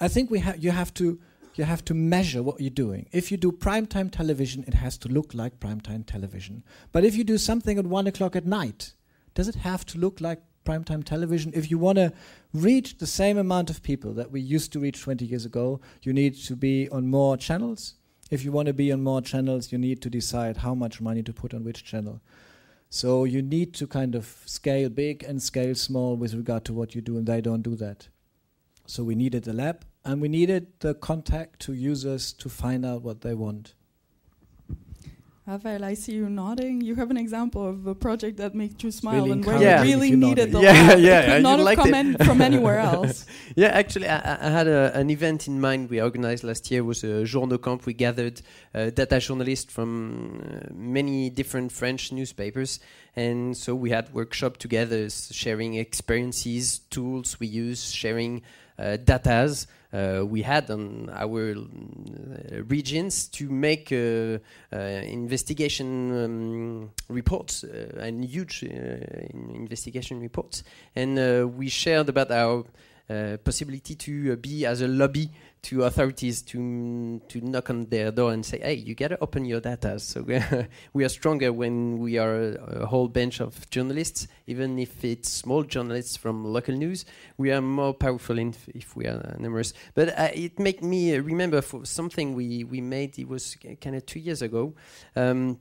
[0.00, 1.20] I think we have you have to
[1.54, 3.06] you have to measure what you're doing.
[3.12, 6.64] If you do primetime television, it has to look like primetime television.
[6.92, 8.92] But if you do something at one o'clock at night,
[9.34, 11.52] does it have to look like primetime television?
[11.54, 12.12] If you want to
[12.52, 16.12] reach the same amount of people that we used to reach 20 years ago, you
[16.12, 17.94] need to be on more channels.
[18.30, 21.22] If you want to be on more channels, you need to decide how much money
[21.22, 22.20] to put on which channel.
[22.94, 26.94] So you need to kind of scale big and scale small with regard to what
[26.94, 28.06] you do, and they don't do that.
[28.86, 33.02] So we needed the lab, and we needed the contact to users to find out
[33.02, 33.74] what they want.
[35.46, 36.80] Rafael, I see you nodding.
[36.80, 39.90] You have an example of a project that made you smile really and where encouraging
[39.90, 40.60] you really needed the.
[40.62, 42.06] Yeah, yeah, it could not have come it.
[42.06, 43.26] in from anywhere else.
[43.54, 46.82] yeah, actually, I, I- had a, an event in mind we organized last year.
[46.82, 47.84] was a journaux camp.
[47.84, 48.40] We gathered
[48.74, 52.80] uh, data journalists from uh, many different French newspapers,
[53.14, 58.40] and so we had workshop together, sharing experiences, tools we use, sharing
[58.78, 59.66] uh, datas
[60.28, 64.38] we had on our uh, regions to make uh,
[64.72, 68.68] uh, investigation um, reports uh, and huge uh,
[69.54, 70.64] investigation reports,
[70.96, 72.64] and uh, we shared about our
[73.10, 75.30] uh, possibility to uh, be as a lobby
[75.64, 79.60] to authorities to to knock on their door and say, "Hey, you gotta open your
[79.60, 80.22] data." So
[80.92, 85.62] we are stronger when we are a, whole bunch of journalists, even if it's small
[85.62, 87.04] journalists from local news.
[87.38, 89.72] We are more powerful if, if we are numerous.
[89.94, 93.18] But uh, it made me remember for something we we made.
[93.18, 94.74] It was kind of two years ago.
[95.16, 95.58] Um,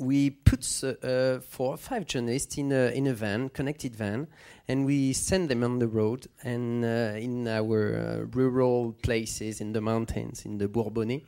[0.00, 4.26] we put uh, uh, four or five journalists in a, in a van, connected van,
[4.66, 9.80] and we send them on the road and uh, in our rural places in the
[9.80, 11.22] mountains, in the Bourbonnais.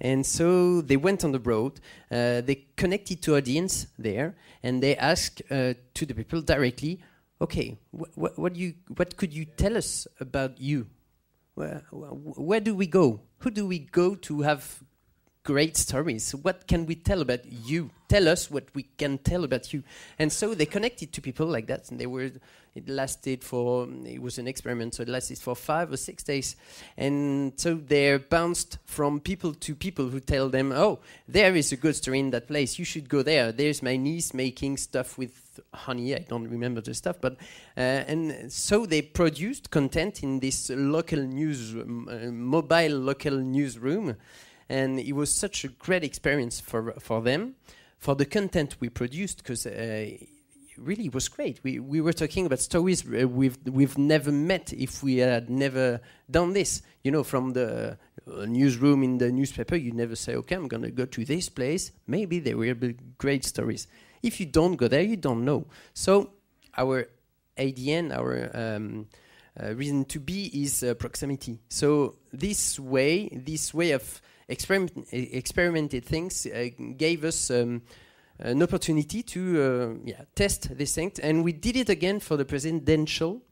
[0.00, 4.96] And so they went on the road, uh, they connected to audience there, and they
[4.96, 7.00] asked uh, to the people directly,
[7.40, 10.86] okay, wh wh what, you, what could you tell us about you?
[11.54, 13.20] Where, wh where do we go?
[13.38, 14.84] Who do we go to have
[15.48, 16.34] great stories.
[16.34, 17.88] What can we tell about you?
[18.06, 19.82] Tell us what we can tell about you.
[20.18, 22.30] And so they connected to people like that, and they were.
[22.74, 23.88] It lasted for.
[24.04, 26.54] It was an experiment, so it lasted for five or six days,
[26.96, 31.76] and so they bounced from people to people who tell them, "Oh, there is a
[31.76, 32.78] good story in that place.
[32.78, 33.50] You should go there.
[33.52, 36.14] There's my niece making stuff with honey.
[36.14, 37.32] I don't remember the stuff, but
[37.76, 44.14] uh, and so they produced content in this local news, uh, mobile local newsroom."
[44.68, 47.54] And it was such a great experience for for them,
[47.98, 49.66] for the content we produced because.
[49.66, 50.10] Uh,
[50.78, 51.60] really it was great.
[51.64, 56.00] We we were talking about stories uh, we've we've never met if we had never
[56.30, 56.82] done this.
[57.02, 60.84] You know, from the uh, newsroom in the newspaper, you never say, "Okay, I'm going
[60.84, 63.88] to go to this place." Maybe there will be great stories.
[64.22, 65.66] If you don't go there, you don't know.
[65.94, 66.30] So
[66.76, 67.08] our
[67.56, 69.06] ADN, our um,
[69.60, 71.58] uh, reason to be is uh, proximity.
[71.68, 77.82] So this way, this way of experiment, experimented things uh, gave us um,
[78.38, 81.12] an opportunity to uh, yeah, test this thing.
[81.22, 83.42] And we did it again for the presidential.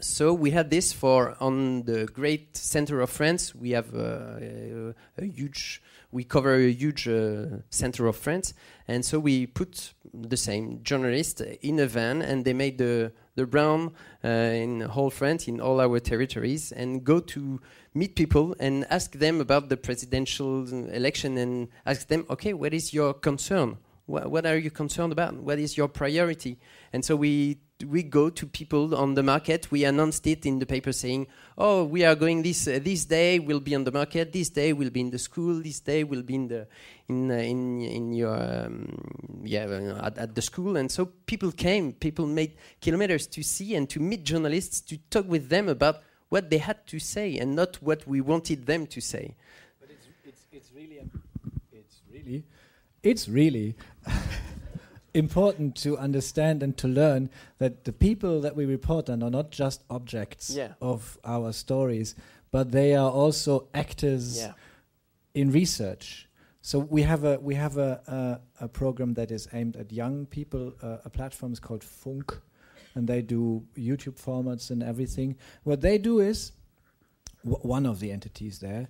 [0.00, 3.54] So we had this for on the great center of France.
[3.54, 8.52] We have uh, a, a, huge, we cover a huge uh, center of France,
[8.86, 13.46] and so we put the same journalist in a van, and they made the the
[13.46, 13.92] brown
[14.24, 17.60] uh, in whole France, in all our territories, and go to
[17.94, 22.92] meet people and ask them about the presidential election and ask them, okay, what is
[22.92, 23.78] your concern?
[24.06, 25.34] What, what are you concerned about?
[25.34, 26.58] What is your priority?
[26.92, 29.70] And so we we go to people on the market.
[29.70, 31.26] We announced it in the paper saying,
[31.58, 33.38] "Oh, we are going this uh, this day.
[33.38, 34.32] We'll be on the market.
[34.32, 35.60] This day we'll be in the school.
[35.62, 36.66] This day we'll be in the
[37.08, 41.52] in uh, in in your um, yeah uh, at, at, the school." And so people
[41.52, 41.92] came.
[41.92, 46.50] People made kilometers to see and to meet journalists to talk with them about what
[46.50, 49.34] they had to say and not what we wanted them to say.
[49.80, 51.00] But it's, it's, it's really,
[51.72, 52.44] it's really,
[53.02, 53.76] it's really
[55.16, 59.50] important to understand and to learn that the people that we report on are not
[59.50, 60.74] just objects yeah.
[60.80, 62.14] of our stories,
[62.50, 64.52] but they are also actors yeah.
[65.34, 66.28] in research.
[66.60, 70.26] So we have a we have a, a, a program that is aimed at young
[70.26, 70.74] people.
[70.82, 72.36] Uh, a platform is called Funk,
[72.94, 75.36] and they do YouTube formats and everything.
[75.62, 76.52] What they do is
[77.42, 78.88] one of the entities there.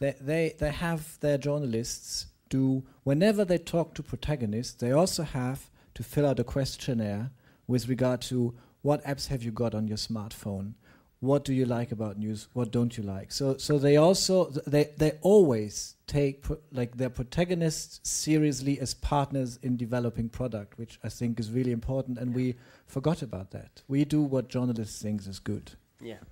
[0.00, 4.74] They, they they have their journalists do whenever they talk to protagonists.
[4.74, 7.30] They also have to fill out a questionnaire
[7.66, 10.74] with regard to what apps have you got on your smartphone?
[11.20, 12.48] What do you like about news?
[12.52, 13.32] What don't you like?
[13.32, 19.76] So so they also they they always take like their protagonists seriously as partners in
[19.76, 22.54] developing product which i think is really important and we
[22.86, 23.82] forgot about that.
[23.88, 25.66] We do what journalists think is good.
[26.00, 26.22] Yeah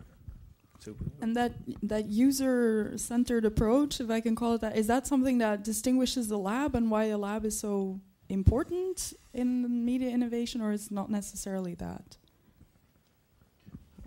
[1.20, 5.38] and that that user centered approach if i can call it that is that something
[5.38, 10.72] that distinguishes the lab and why a lab is so important in media innovation or
[10.72, 12.16] is not necessarily that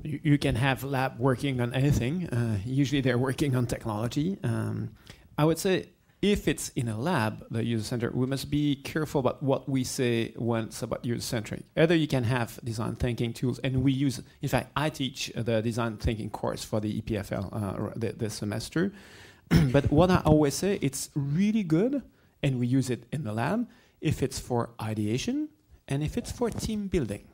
[0.03, 2.29] you, you can have lab working on anything.
[2.29, 4.37] Uh, usually they're working on technology.
[4.43, 4.91] Um,
[5.37, 5.89] I would say
[6.23, 9.83] if it's in a lab, the user center, we must be careful about what we
[9.83, 11.63] say when it's about user centric.
[11.75, 15.61] Either you can have design thinking tools, and we use, in fact, I teach the
[15.61, 18.93] design thinking course for the EPFL uh, this semester.
[19.73, 22.01] but what I always say, it's really good,
[22.41, 23.67] and we use it in the lab
[23.99, 25.49] if it's for ideation
[25.89, 27.27] and if it's for team building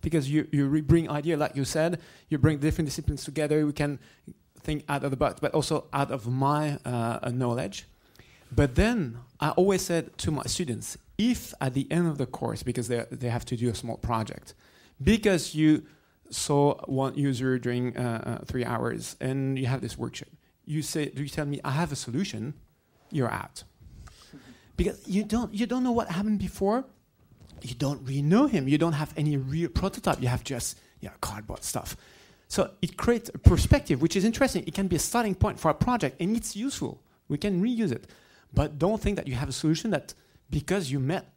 [0.00, 3.66] because you, you bring idea, like you said, you bring different disciplines together.
[3.66, 3.98] We can
[4.60, 7.86] think out of the box, but also out of my uh, knowledge.
[8.50, 12.62] But then I always said to my students, if at the end of the course,
[12.62, 14.54] because they, they have to do a small project,
[15.02, 15.84] because you
[16.30, 20.28] saw one user during uh, uh, three hours and you have this workshop,
[20.64, 22.54] you say, do you tell me I have a solution?
[23.10, 23.64] You're out.
[24.76, 26.84] because you don't, you don't know what happened before,
[27.62, 28.68] you don't really know him.
[28.68, 30.20] You don't have any real prototype.
[30.20, 31.96] You have just you know, cardboard stuff.
[32.48, 34.64] So it creates a perspective, which is interesting.
[34.66, 37.02] It can be a starting point for a project, and it's useful.
[37.28, 38.06] We can reuse it.
[38.52, 40.14] But don't think that you have a solution that
[40.50, 41.32] because you met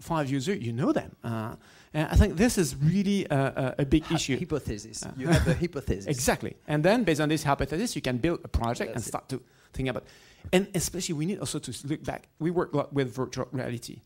[0.00, 1.14] five users, you know them.
[1.22, 1.56] Uh,
[1.94, 4.38] and I think this is really a, a, a big Hy- issue.
[4.38, 5.04] Hypothesis.
[5.04, 6.06] Uh, you have a hypothesis.
[6.16, 6.54] Exactly.
[6.66, 9.10] And then based on this hypothesis, you can build a project and That's it.
[9.10, 10.04] start to think about.
[10.52, 12.28] And especially, we need also to look back.
[12.40, 14.02] We work a lot with virtual reality,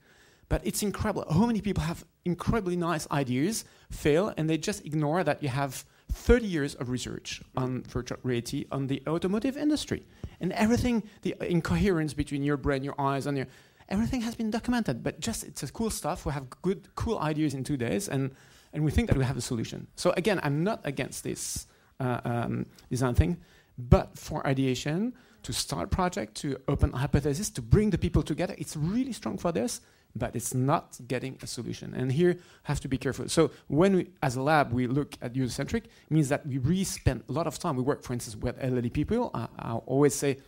[0.49, 5.25] but it's incredible how many people have incredibly nice ideas, fail, and they just ignore
[5.25, 10.05] that you have 30 years of research on virtual reality on the automotive industry,
[10.41, 13.47] and everything, the incoherence between your brain, your eyes, and your
[13.89, 15.03] everything has been documented.
[15.03, 16.27] But just it's a cool stuff.
[16.27, 18.31] We have good, cool ideas in two days, and
[18.73, 19.87] and we think that we have a solution.
[19.97, 21.67] So again, I'm not against this
[22.01, 23.39] uh, um, design thing,
[23.79, 25.15] but for ideation,
[25.47, 29.53] to start project, to open hypothesis, to bring the people together, it's really strong for
[29.53, 29.81] this,
[30.15, 31.95] but it's not getting a solution.
[31.95, 33.29] And here, have to be careful.
[33.29, 37.23] So when we, as a lab, we look at user-centric, means that we really spend
[37.29, 37.77] a lot of time.
[37.77, 39.31] We work, for instance, with elderly people.
[39.35, 40.39] Uh, I always say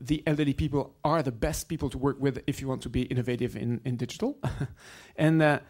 [0.00, 3.02] the elderly people are the best people to work with if you want to be
[3.02, 4.38] innovative in, in digital.
[5.16, 5.60] and uh,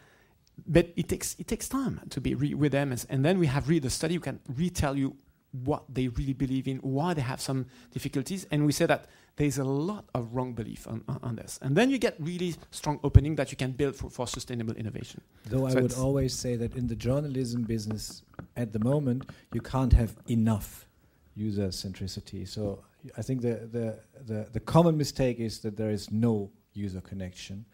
[0.67, 3.67] but it takes it takes time to be re- with them, and then we have
[3.67, 4.17] read the study.
[4.17, 5.17] We can retell you
[5.63, 9.05] what they really believe in, why they have some difficulties, and we say that
[9.37, 12.55] there's a lot of wrong belief on, on, on this, and then you get really
[12.71, 15.21] strong opening that you can build for, for sustainable innovation.
[15.45, 18.23] Though So I would always say that in the journalism business
[18.55, 20.87] at the moment, you can't have enough
[21.35, 22.47] user centricity.
[22.47, 22.83] So
[23.17, 27.65] I think the, the, the, the common mistake is that there is no user connection.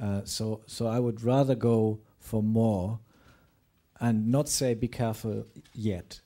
[0.00, 2.98] Uh, so, so I would rather go for more
[4.00, 6.20] and not say be careful yet.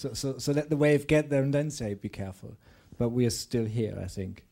[0.00, 2.56] So, so, so let the wave get there and then say be careful.
[2.96, 4.44] But we are still here, I think.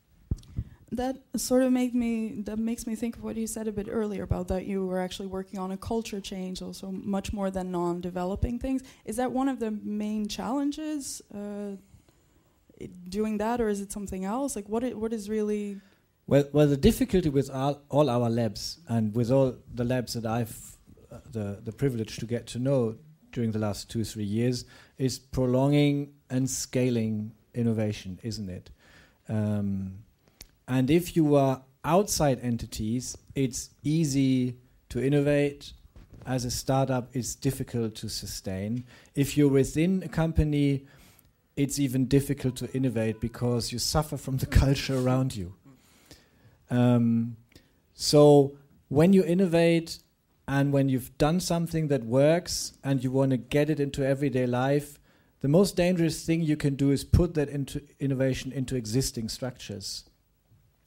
[0.90, 2.42] That sort of made me.
[2.48, 5.00] That makes me think of what you said a bit earlier about that you were
[5.00, 8.82] actually working on a culture change, also much more than non-developing things.
[9.04, 11.20] Is that one of the main challenges?
[11.34, 11.76] Uh,
[13.08, 14.56] doing that, or is it something else?
[14.56, 14.82] Like, what?
[14.94, 15.80] What is really?
[16.26, 20.26] Well, well, the difficulty with all, all our labs and with all the labs that
[20.26, 20.76] I've
[21.12, 22.96] uh, the the privilege to get to know
[23.38, 24.64] during the last two three years
[24.96, 28.68] is prolonging and scaling innovation, isn't it?
[29.28, 29.98] Um,
[30.66, 34.56] and if you are outside entities, it's easy
[34.88, 35.72] to innovate.
[36.26, 38.84] As a startup, it's difficult to sustain.
[39.14, 40.84] If you're within a company,
[41.56, 45.54] it's even difficult to innovate because you suffer from the culture around you.
[46.70, 47.36] Um,
[47.94, 48.56] so
[48.88, 50.00] when you innovate
[50.48, 54.46] and when you've done something that works and you want to get it into everyday
[54.46, 54.98] life,
[55.40, 60.04] the most dangerous thing you can do is put that into innovation into existing structures.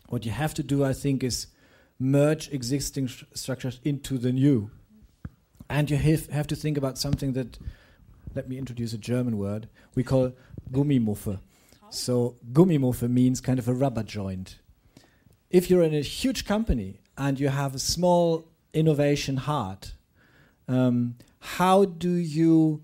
[0.10, 1.46] What you have to do, I think, is
[2.00, 4.72] merge existing structures into the new.
[5.70, 7.60] And you have, have to think about something that,
[8.34, 10.34] let me introduce a German word, we call
[10.72, 11.40] Gummimuffe.
[11.92, 14.58] So, Gummimuffe means kind of a rubber joint
[15.52, 19.94] if you're in a huge company and you have a small innovation heart,
[20.68, 22.84] um, how do you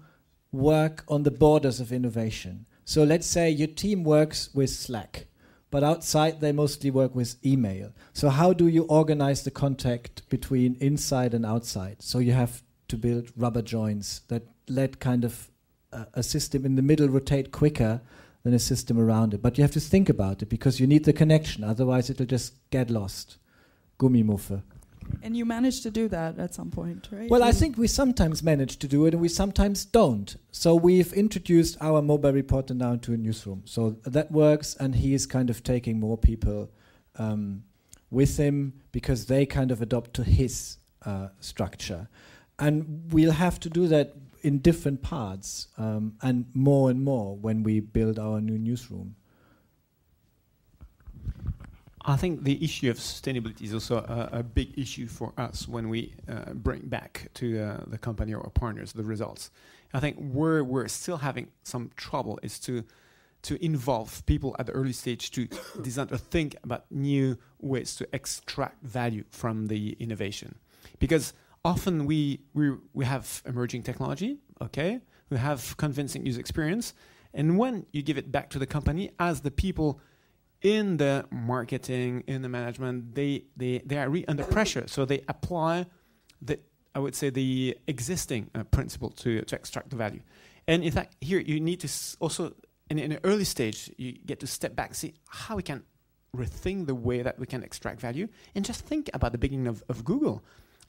[0.51, 2.65] work on the borders of innovation?
[2.85, 5.27] So let's say your team works with Slack,
[5.69, 7.91] but outside they mostly work with email.
[8.13, 12.01] So how do you organize the contact between inside and outside?
[12.01, 15.49] So you have to build rubber joints that let kind of
[15.91, 18.01] uh, a system in the middle rotate quicker
[18.43, 19.41] than a system around it.
[19.41, 22.53] But you have to think about it because you need the connection, otherwise it'll just
[22.69, 23.37] get lost.
[23.99, 24.61] Gummimuffe.
[25.21, 27.29] And you managed to do that at some point, right?
[27.29, 30.35] Well, I think we sometimes manage to do it and we sometimes don't.
[30.51, 33.63] So we've introduced our mobile reporter now into a newsroom.
[33.65, 36.69] So that works, and he is kind of taking more people
[37.17, 37.63] um,
[38.09, 42.07] with him because they kind of adopt to his uh, structure.
[42.59, 47.63] And we'll have to do that in different parts um, and more and more when
[47.63, 49.15] we build our new newsroom.
[52.09, 55.89] I think the issue of sustainability is also a, a big issue for us when
[55.89, 59.51] we uh, bring back to uh, the company or our partners the results.
[59.93, 62.83] I think where we're still having some trouble is to
[63.43, 65.47] to involve people at the early stage to
[65.81, 70.55] design or think about new ways to extract value from the innovation,
[70.99, 76.93] because often we we we have emerging technology, okay, we have convincing user experience,
[77.33, 79.99] and when you give it back to the company as the people
[80.61, 85.21] in the marketing, in the management, they they they are really under pressure, so they
[85.27, 85.85] apply
[86.41, 86.59] the
[86.95, 90.21] I would say the existing uh, principle to to extract the value.
[90.67, 92.53] And in fact, here you need to also
[92.89, 95.83] in, in an early stage you get to step back, see how we can
[96.35, 99.83] rethink the way that we can extract value, and just think about the beginning of,
[99.89, 100.43] of Google.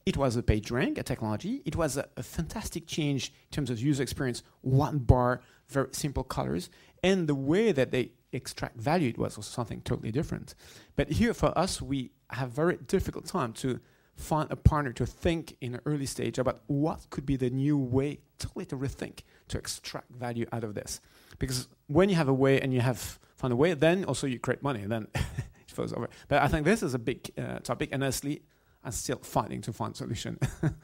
[0.07, 1.61] It was a PageRank, a technology.
[1.67, 4.43] It was a, a fantastic change in terms of user experience.
[4.63, 6.71] One bar, very simple colors,
[7.03, 10.55] and the way that they extract value, it was also something totally different.
[10.97, 13.81] But here for us, we have very difficult time to
[14.17, 17.79] find a partner to think in an early stage about what could be the new
[17.79, 21.01] way, totally to rethink, to extract value out of this.
[21.39, 24.39] Because when you have a way and you have found a way, then also you
[24.39, 26.09] create money, and then it falls over.
[26.27, 28.43] But I think this is a big uh, topic, and honestly,
[28.85, 30.39] I'm still fighting to find solution.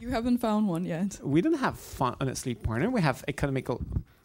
[0.00, 1.20] You haven't found one yet.
[1.22, 2.88] we don't have honestly partner.
[2.88, 3.82] We have economical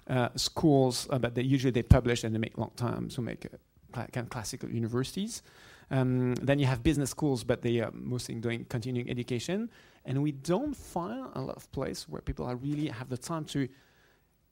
[0.10, 3.46] uh, schools, uh, but they usually they publish and they make long time, so make
[3.46, 5.42] uh, kind of classical universities.
[5.92, 9.70] Um, then you have business schools, but they are mostly doing continuing education,
[10.04, 13.46] and we don't find a lot of place where people are really have the time
[13.46, 13.68] to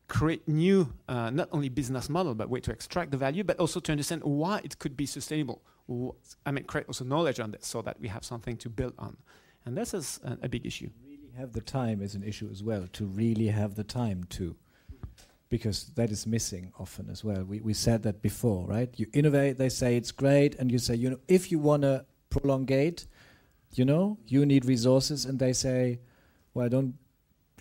[0.08, 3.80] create new, uh, not only business model, but way to extract the value, but also
[3.80, 5.62] to understand why it could be sustainable.
[5.90, 6.12] Wh-
[6.46, 9.18] I mean, create also knowledge on this so that we have something to build on,
[9.66, 10.90] and this is a, a big issue.
[11.06, 14.56] really have the time is an issue as well to really have the time to
[15.54, 17.44] because that is missing often as well.
[17.44, 18.92] We, we said that before right?
[18.98, 22.06] You innovate they say it's great and you say you know if you want to
[22.32, 23.06] prolongate
[23.76, 26.00] you know you need resources and they say
[26.56, 26.96] well i don't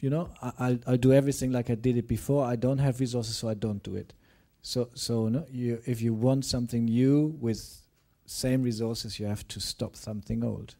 [0.00, 2.46] you know I, I'll, I'll do everything like i did it before.
[2.46, 4.14] I don't have resources so i don't do it.
[4.62, 7.60] So so no you if you want something new with
[8.24, 10.76] same resources you have to stop something old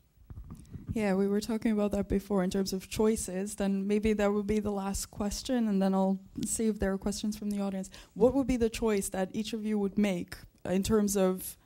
[0.94, 3.54] Yeah, we were talking about that before in terms of choices.
[3.54, 6.98] Then maybe that would be the last question, and then I'll see if there are
[6.98, 7.88] questions from the audience.
[8.14, 10.36] What would be the choice that each of you would make
[10.66, 11.56] in terms of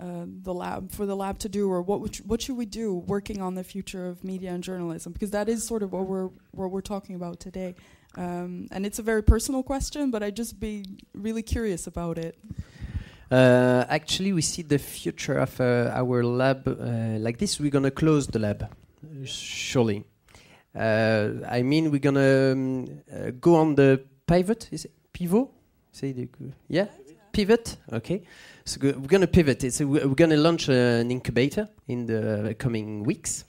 [0.00, 2.92] uh, the lab for the lab to do, or what would what should we do
[2.94, 5.12] working on the future of media and journalism?
[5.12, 7.76] Because that is sort of what we're what we're talking about today.
[8.16, 12.36] Um, and it's a very personal question, but I'd just be really curious about it.
[13.32, 17.58] Uh, actually, we see the future of uh, our lab uh, like this.
[17.58, 18.68] We're gonna close the lab,
[19.24, 20.04] surely.
[20.74, 24.68] Uh, I mean, we're gonna um, uh, go on the pivot.
[24.70, 25.48] Is it pivot?
[25.92, 26.28] Say the
[26.68, 26.88] yeah,
[27.32, 27.78] pivot.
[27.90, 28.22] Okay,
[28.66, 29.64] so we're gonna pivot.
[29.64, 33.46] It's we're gonna launch uh, an incubator in the coming weeks.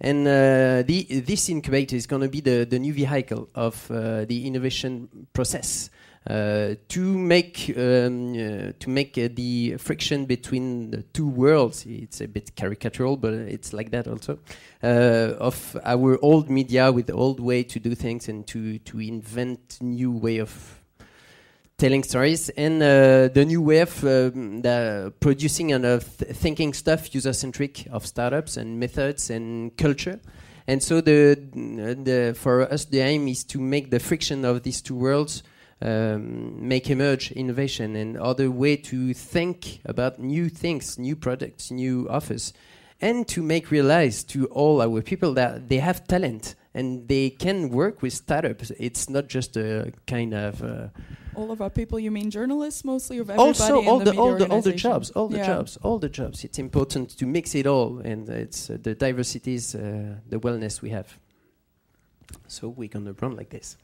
[0.00, 4.24] And uh, the, this incubator is going to be the, the new vehicle of uh,
[4.26, 5.90] the innovation process
[6.28, 11.86] to make um, uh, to make uh, the friction between the two worlds.
[11.86, 14.38] It's a bit caricatural, but it's like that also.
[14.82, 19.00] Uh, of our old media with the old way to do things and to to
[19.00, 20.78] invent new way of
[21.78, 24.60] telling stories and uh, the new way of um,
[25.20, 30.18] producing and of th- thinking stuff user centric of startups and methods and culture
[30.66, 34.82] and so the, the for us the aim is to make the friction of these
[34.82, 35.44] two worlds
[35.80, 42.08] um, make emerge innovation and other way to think about new things new products new
[42.10, 42.52] offers
[43.00, 47.70] and to make realize to all our people that they have talent and they can
[47.70, 48.70] work with startups.
[48.78, 50.88] It's not just a kind of uh,
[51.34, 54.34] All of our people, you mean journalists mostly, everybody also in all the, the all
[54.36, 55.46] the all the jobs all the Yeah.
[55.46, 56.44] jobs all the jobs.
[56.44, 59.80] It's important to mix it all and it's uh, the diversity is uh,
[60.28, 61.06] the wellness we have.
[62.48, 63.76] So we're gonna run like this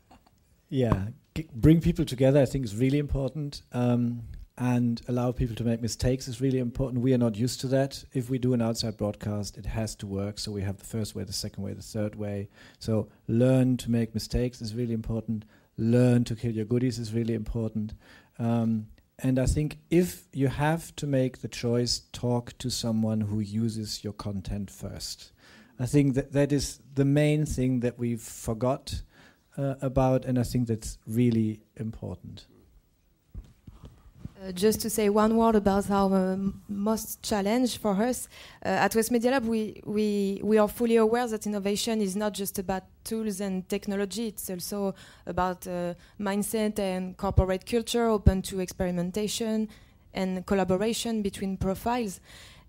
[0.75, 2.43] Yeah, g- bring people together.
[2.43, 4.23] I think is really important, um,
[4.59, 7.01] and allow people to make mistakes is really important.
[7.01, 8.03] We are not used to that.
[8.13, 10.41] If we do an outside broadcast, it has to work.
[10.41, 12.49] So we have the first way, the second way, the third way.
[12.81, 15.45] So learn to make mistakes is really important.
[15.79, 17.95] Learn to kill your goodies is really important.
[18.41, 18.89] Um,
[19.21, 24.03] and I think if you have to make the choice, talk to someone who uses
[24.03, 25.31] your content first.
[25.79, 29.03] I think that that is the main thing that we've forgot
[29.57, 32.47] uh, about, and I think that's really important.
[34.45, 38.29] Uh, just to say one word about our um, most challenge for us
[38.65, 42.35] uh, at West Media Lab, we, we we are fully aware that innovation is not
[42.35, 44.95] just about tools and technology; it's also
[45.27, 49.69] about uh, mindset and corporate culture, open to experimentation
[50.13, 52.21] and collaboration between profiles.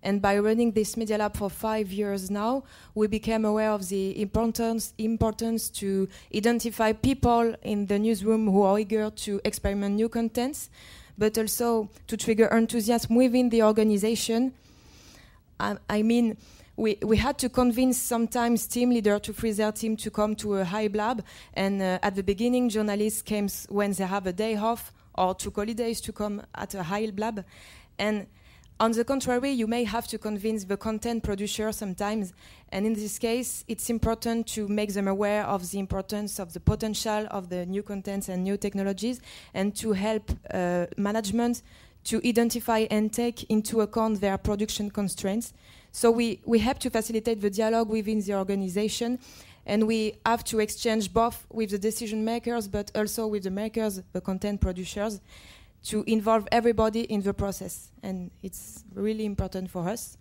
[0.05, 4.21] And by running this Media Lab for five years now, we became aware of the
[4.21, 10.69] importance importance to identify people in the newsroom who are eager to experiment new contents
[11.17, 14.53] but also to trigger enthusiasm within the organization.
[15.59, 16.37] I, I mean,
[16.77, 20.55] we, we had to convince sometimes team leader to freeze their team to come to
[20.55, 21.23] a high lab.
[21.53, 25.55] And uh, at the beginning, journalists came when they have a day off or took
[25.55, 27.45] holidays to come at a high lab.
[27.97, 28.27] And
[28.79, 32.33] on the contrary, you may have to convince the content producer sometimes.
[32.69, 36.59] And in this case, it's important to make them aware of the importance of the
[36.59, 39.21] potential of the new contents and new technologies
[39.53, 41.61] and to help uh, management
[42.05, 45.53] to identify and take into account their production constraints.
[45.91, 49.19] So we, we help to facilitate the dialogue within the organization,
[49.65, 54.01] and we have to exchange both with the decision makers, but also with the makers,
[54.11, 55.21] the content producers,
[55.85, 57.91] to involve everybody in the process.
[58.03, 60.17] And it's really important for us.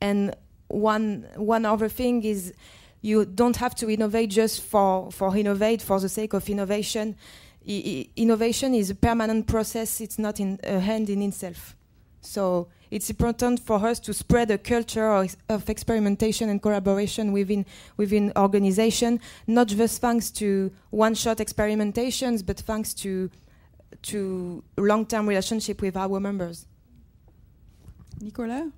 [0.00, 0.34] And
[0.68, 2.52] one one other thing is
[3.02, 7.16] you don't have to innovate just for, for innovate for the sake of innovation.
[7.68, 10.00] I, I, innovation is a permanent process.
[10.00, 11.76] It's not in a hand in itself.
[12.20, 17.64] So it's important for us to spread a culture of, of experimentation and collaboration within
[17.96, 23.30] within organization, not just thanks to one-shot experimentations, but thanks to
[24.06, 26.66] to long-term relationship with our members.
[28.20, 28.72] Nicolas?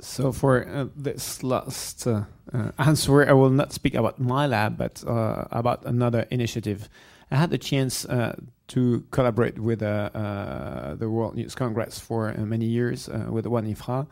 [0.00, 4.78] So for uh, this last uh, uh, answer, I will not speak about my lab,
[4.78, 6.88] but uh, about another initiative.
[7.30, 8.36] I had the chance uh,
[8.68, 14.06] to collaborate with uh, the World News Congress for many years with the WAN-IFRA,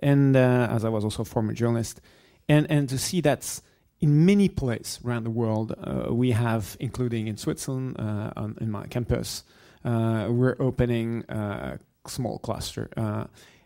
[0.00, 2.00] and as I was also a former journalist,
[2.48, 3.60] and and to see that
[4.00, 5.74] in many places around the world,
[6.10, 9.44] we have, including in Switzerland, on, in my campus,
[9.84, 12.90] we're opening a small cluster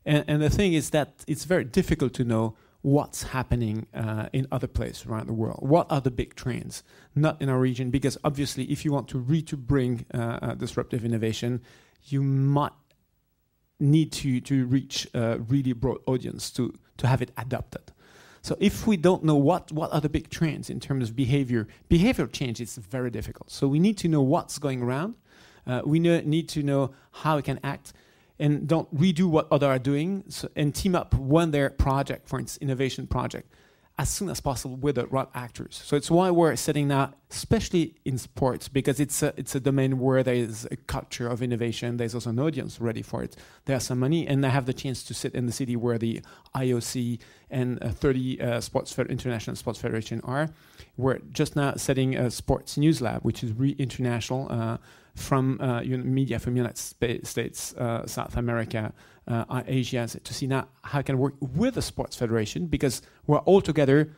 [0.05, 4.49] and, and the thing is that it's very difficult to know what's happening uh, in
[4.51, 5.59] other places around the world.
[5.61, 6.83] What are the big trends?
[7.14, 10.55] Not in our region, because obviously, if you want to really to bring uh, uh,
[10.55, 11.62] disruptive innovation,
[12.05, 12.72] you might
[13.78, 17.91] need to to reach a really broad audience to to have it adopted.
[18.43, 21.68] So if we don't know what what are the big trends in terms of behavior,
[21.88, 23.51] behavior change is very difficult.
[23.51, 25.14] So we need to know what's going around.
[25.64, 27.93] Uh, we know, need to know how we can act
[28.40, 32.40] and don't redo what others are doing so, and team up when their project, for
[32.40, 33.49] instance, innovation project,
[33.99, 35.80] as soon as possible with the right actors.
[35.84, 39.99] So it's why we're setting now, especially in sports, because it's a, it's a domain
[39.99, 41.99] where there is a culture of innovation.
[41.99, 43.36] There's also an audience ready for it.
[43.66, 46.22] There's some money, and I have the chance to sit in the city where the
[46.57, 47.18] IOC
[47.51, 50.49] and uh, 30 uh, sports international sports federation are.
[50.97, 54.51] We're just now setting a sports news lab, which is really international.
[54.51, 54.78] Uh,
[55.14, 58.92] from uh, media from United States, uh, South America,
[59.28, 63.38] uh, Asia, to see now how I can work with the sports federation because we're
[63.38, 64.10] all together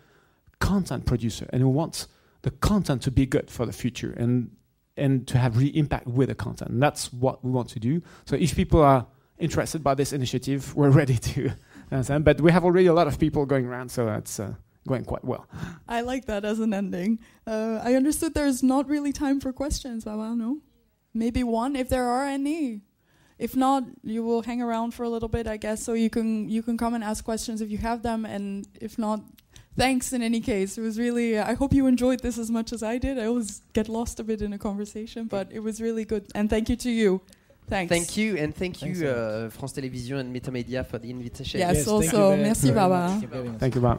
[0.61, 2.07] content producer and we want
[2.43, 4.51] the content to be good for the future and
[4.97, 6.71] and to have real impact with the content.
[6.71, 8.01] And that's what we want to do.
[8.27, 9.05] So if people are
[9.39, 11.51] interested by this initiative, we're ready to
[11.91, 12.25] understand.
[12.25, 14.55] But we have already a lot of people going around, so that's uh,
[14.87, 15.49] going quite well.
[15.89, 17.19] I like that as an ending.
[17.45, 20.59] Uh, I understood there's not really time for questions, Baba, no?
[21.15, 22.83] Maybe one if there are any.
[23.39, 26.49] If not, you will hang around for a little bit, I guess, so you can
[26.49, 29.21] you can come and ask questions if you have them, and if not,
[29.77, 30.79] thanks in any case.
[30.79, 31.39] It was really.
[31.39, 33.19] Uh, I hope you enjoyed this as much as I did.
[33.19, 36.31] I always get lost a bit in a conversation, but it was really good.
[36.35, 37.21] And thank you to you.
[37.67, 37.89] Thanks.
[37.91, 41.59] Thank you, and thank Thanks you, uh, France Télévisions and Metamedia for the invitation.
[41.61, 42.37] Yes, yes also.
[42.37, 43.19] Merci, Baba.
[43.59, 43.99] Thank you, Baba.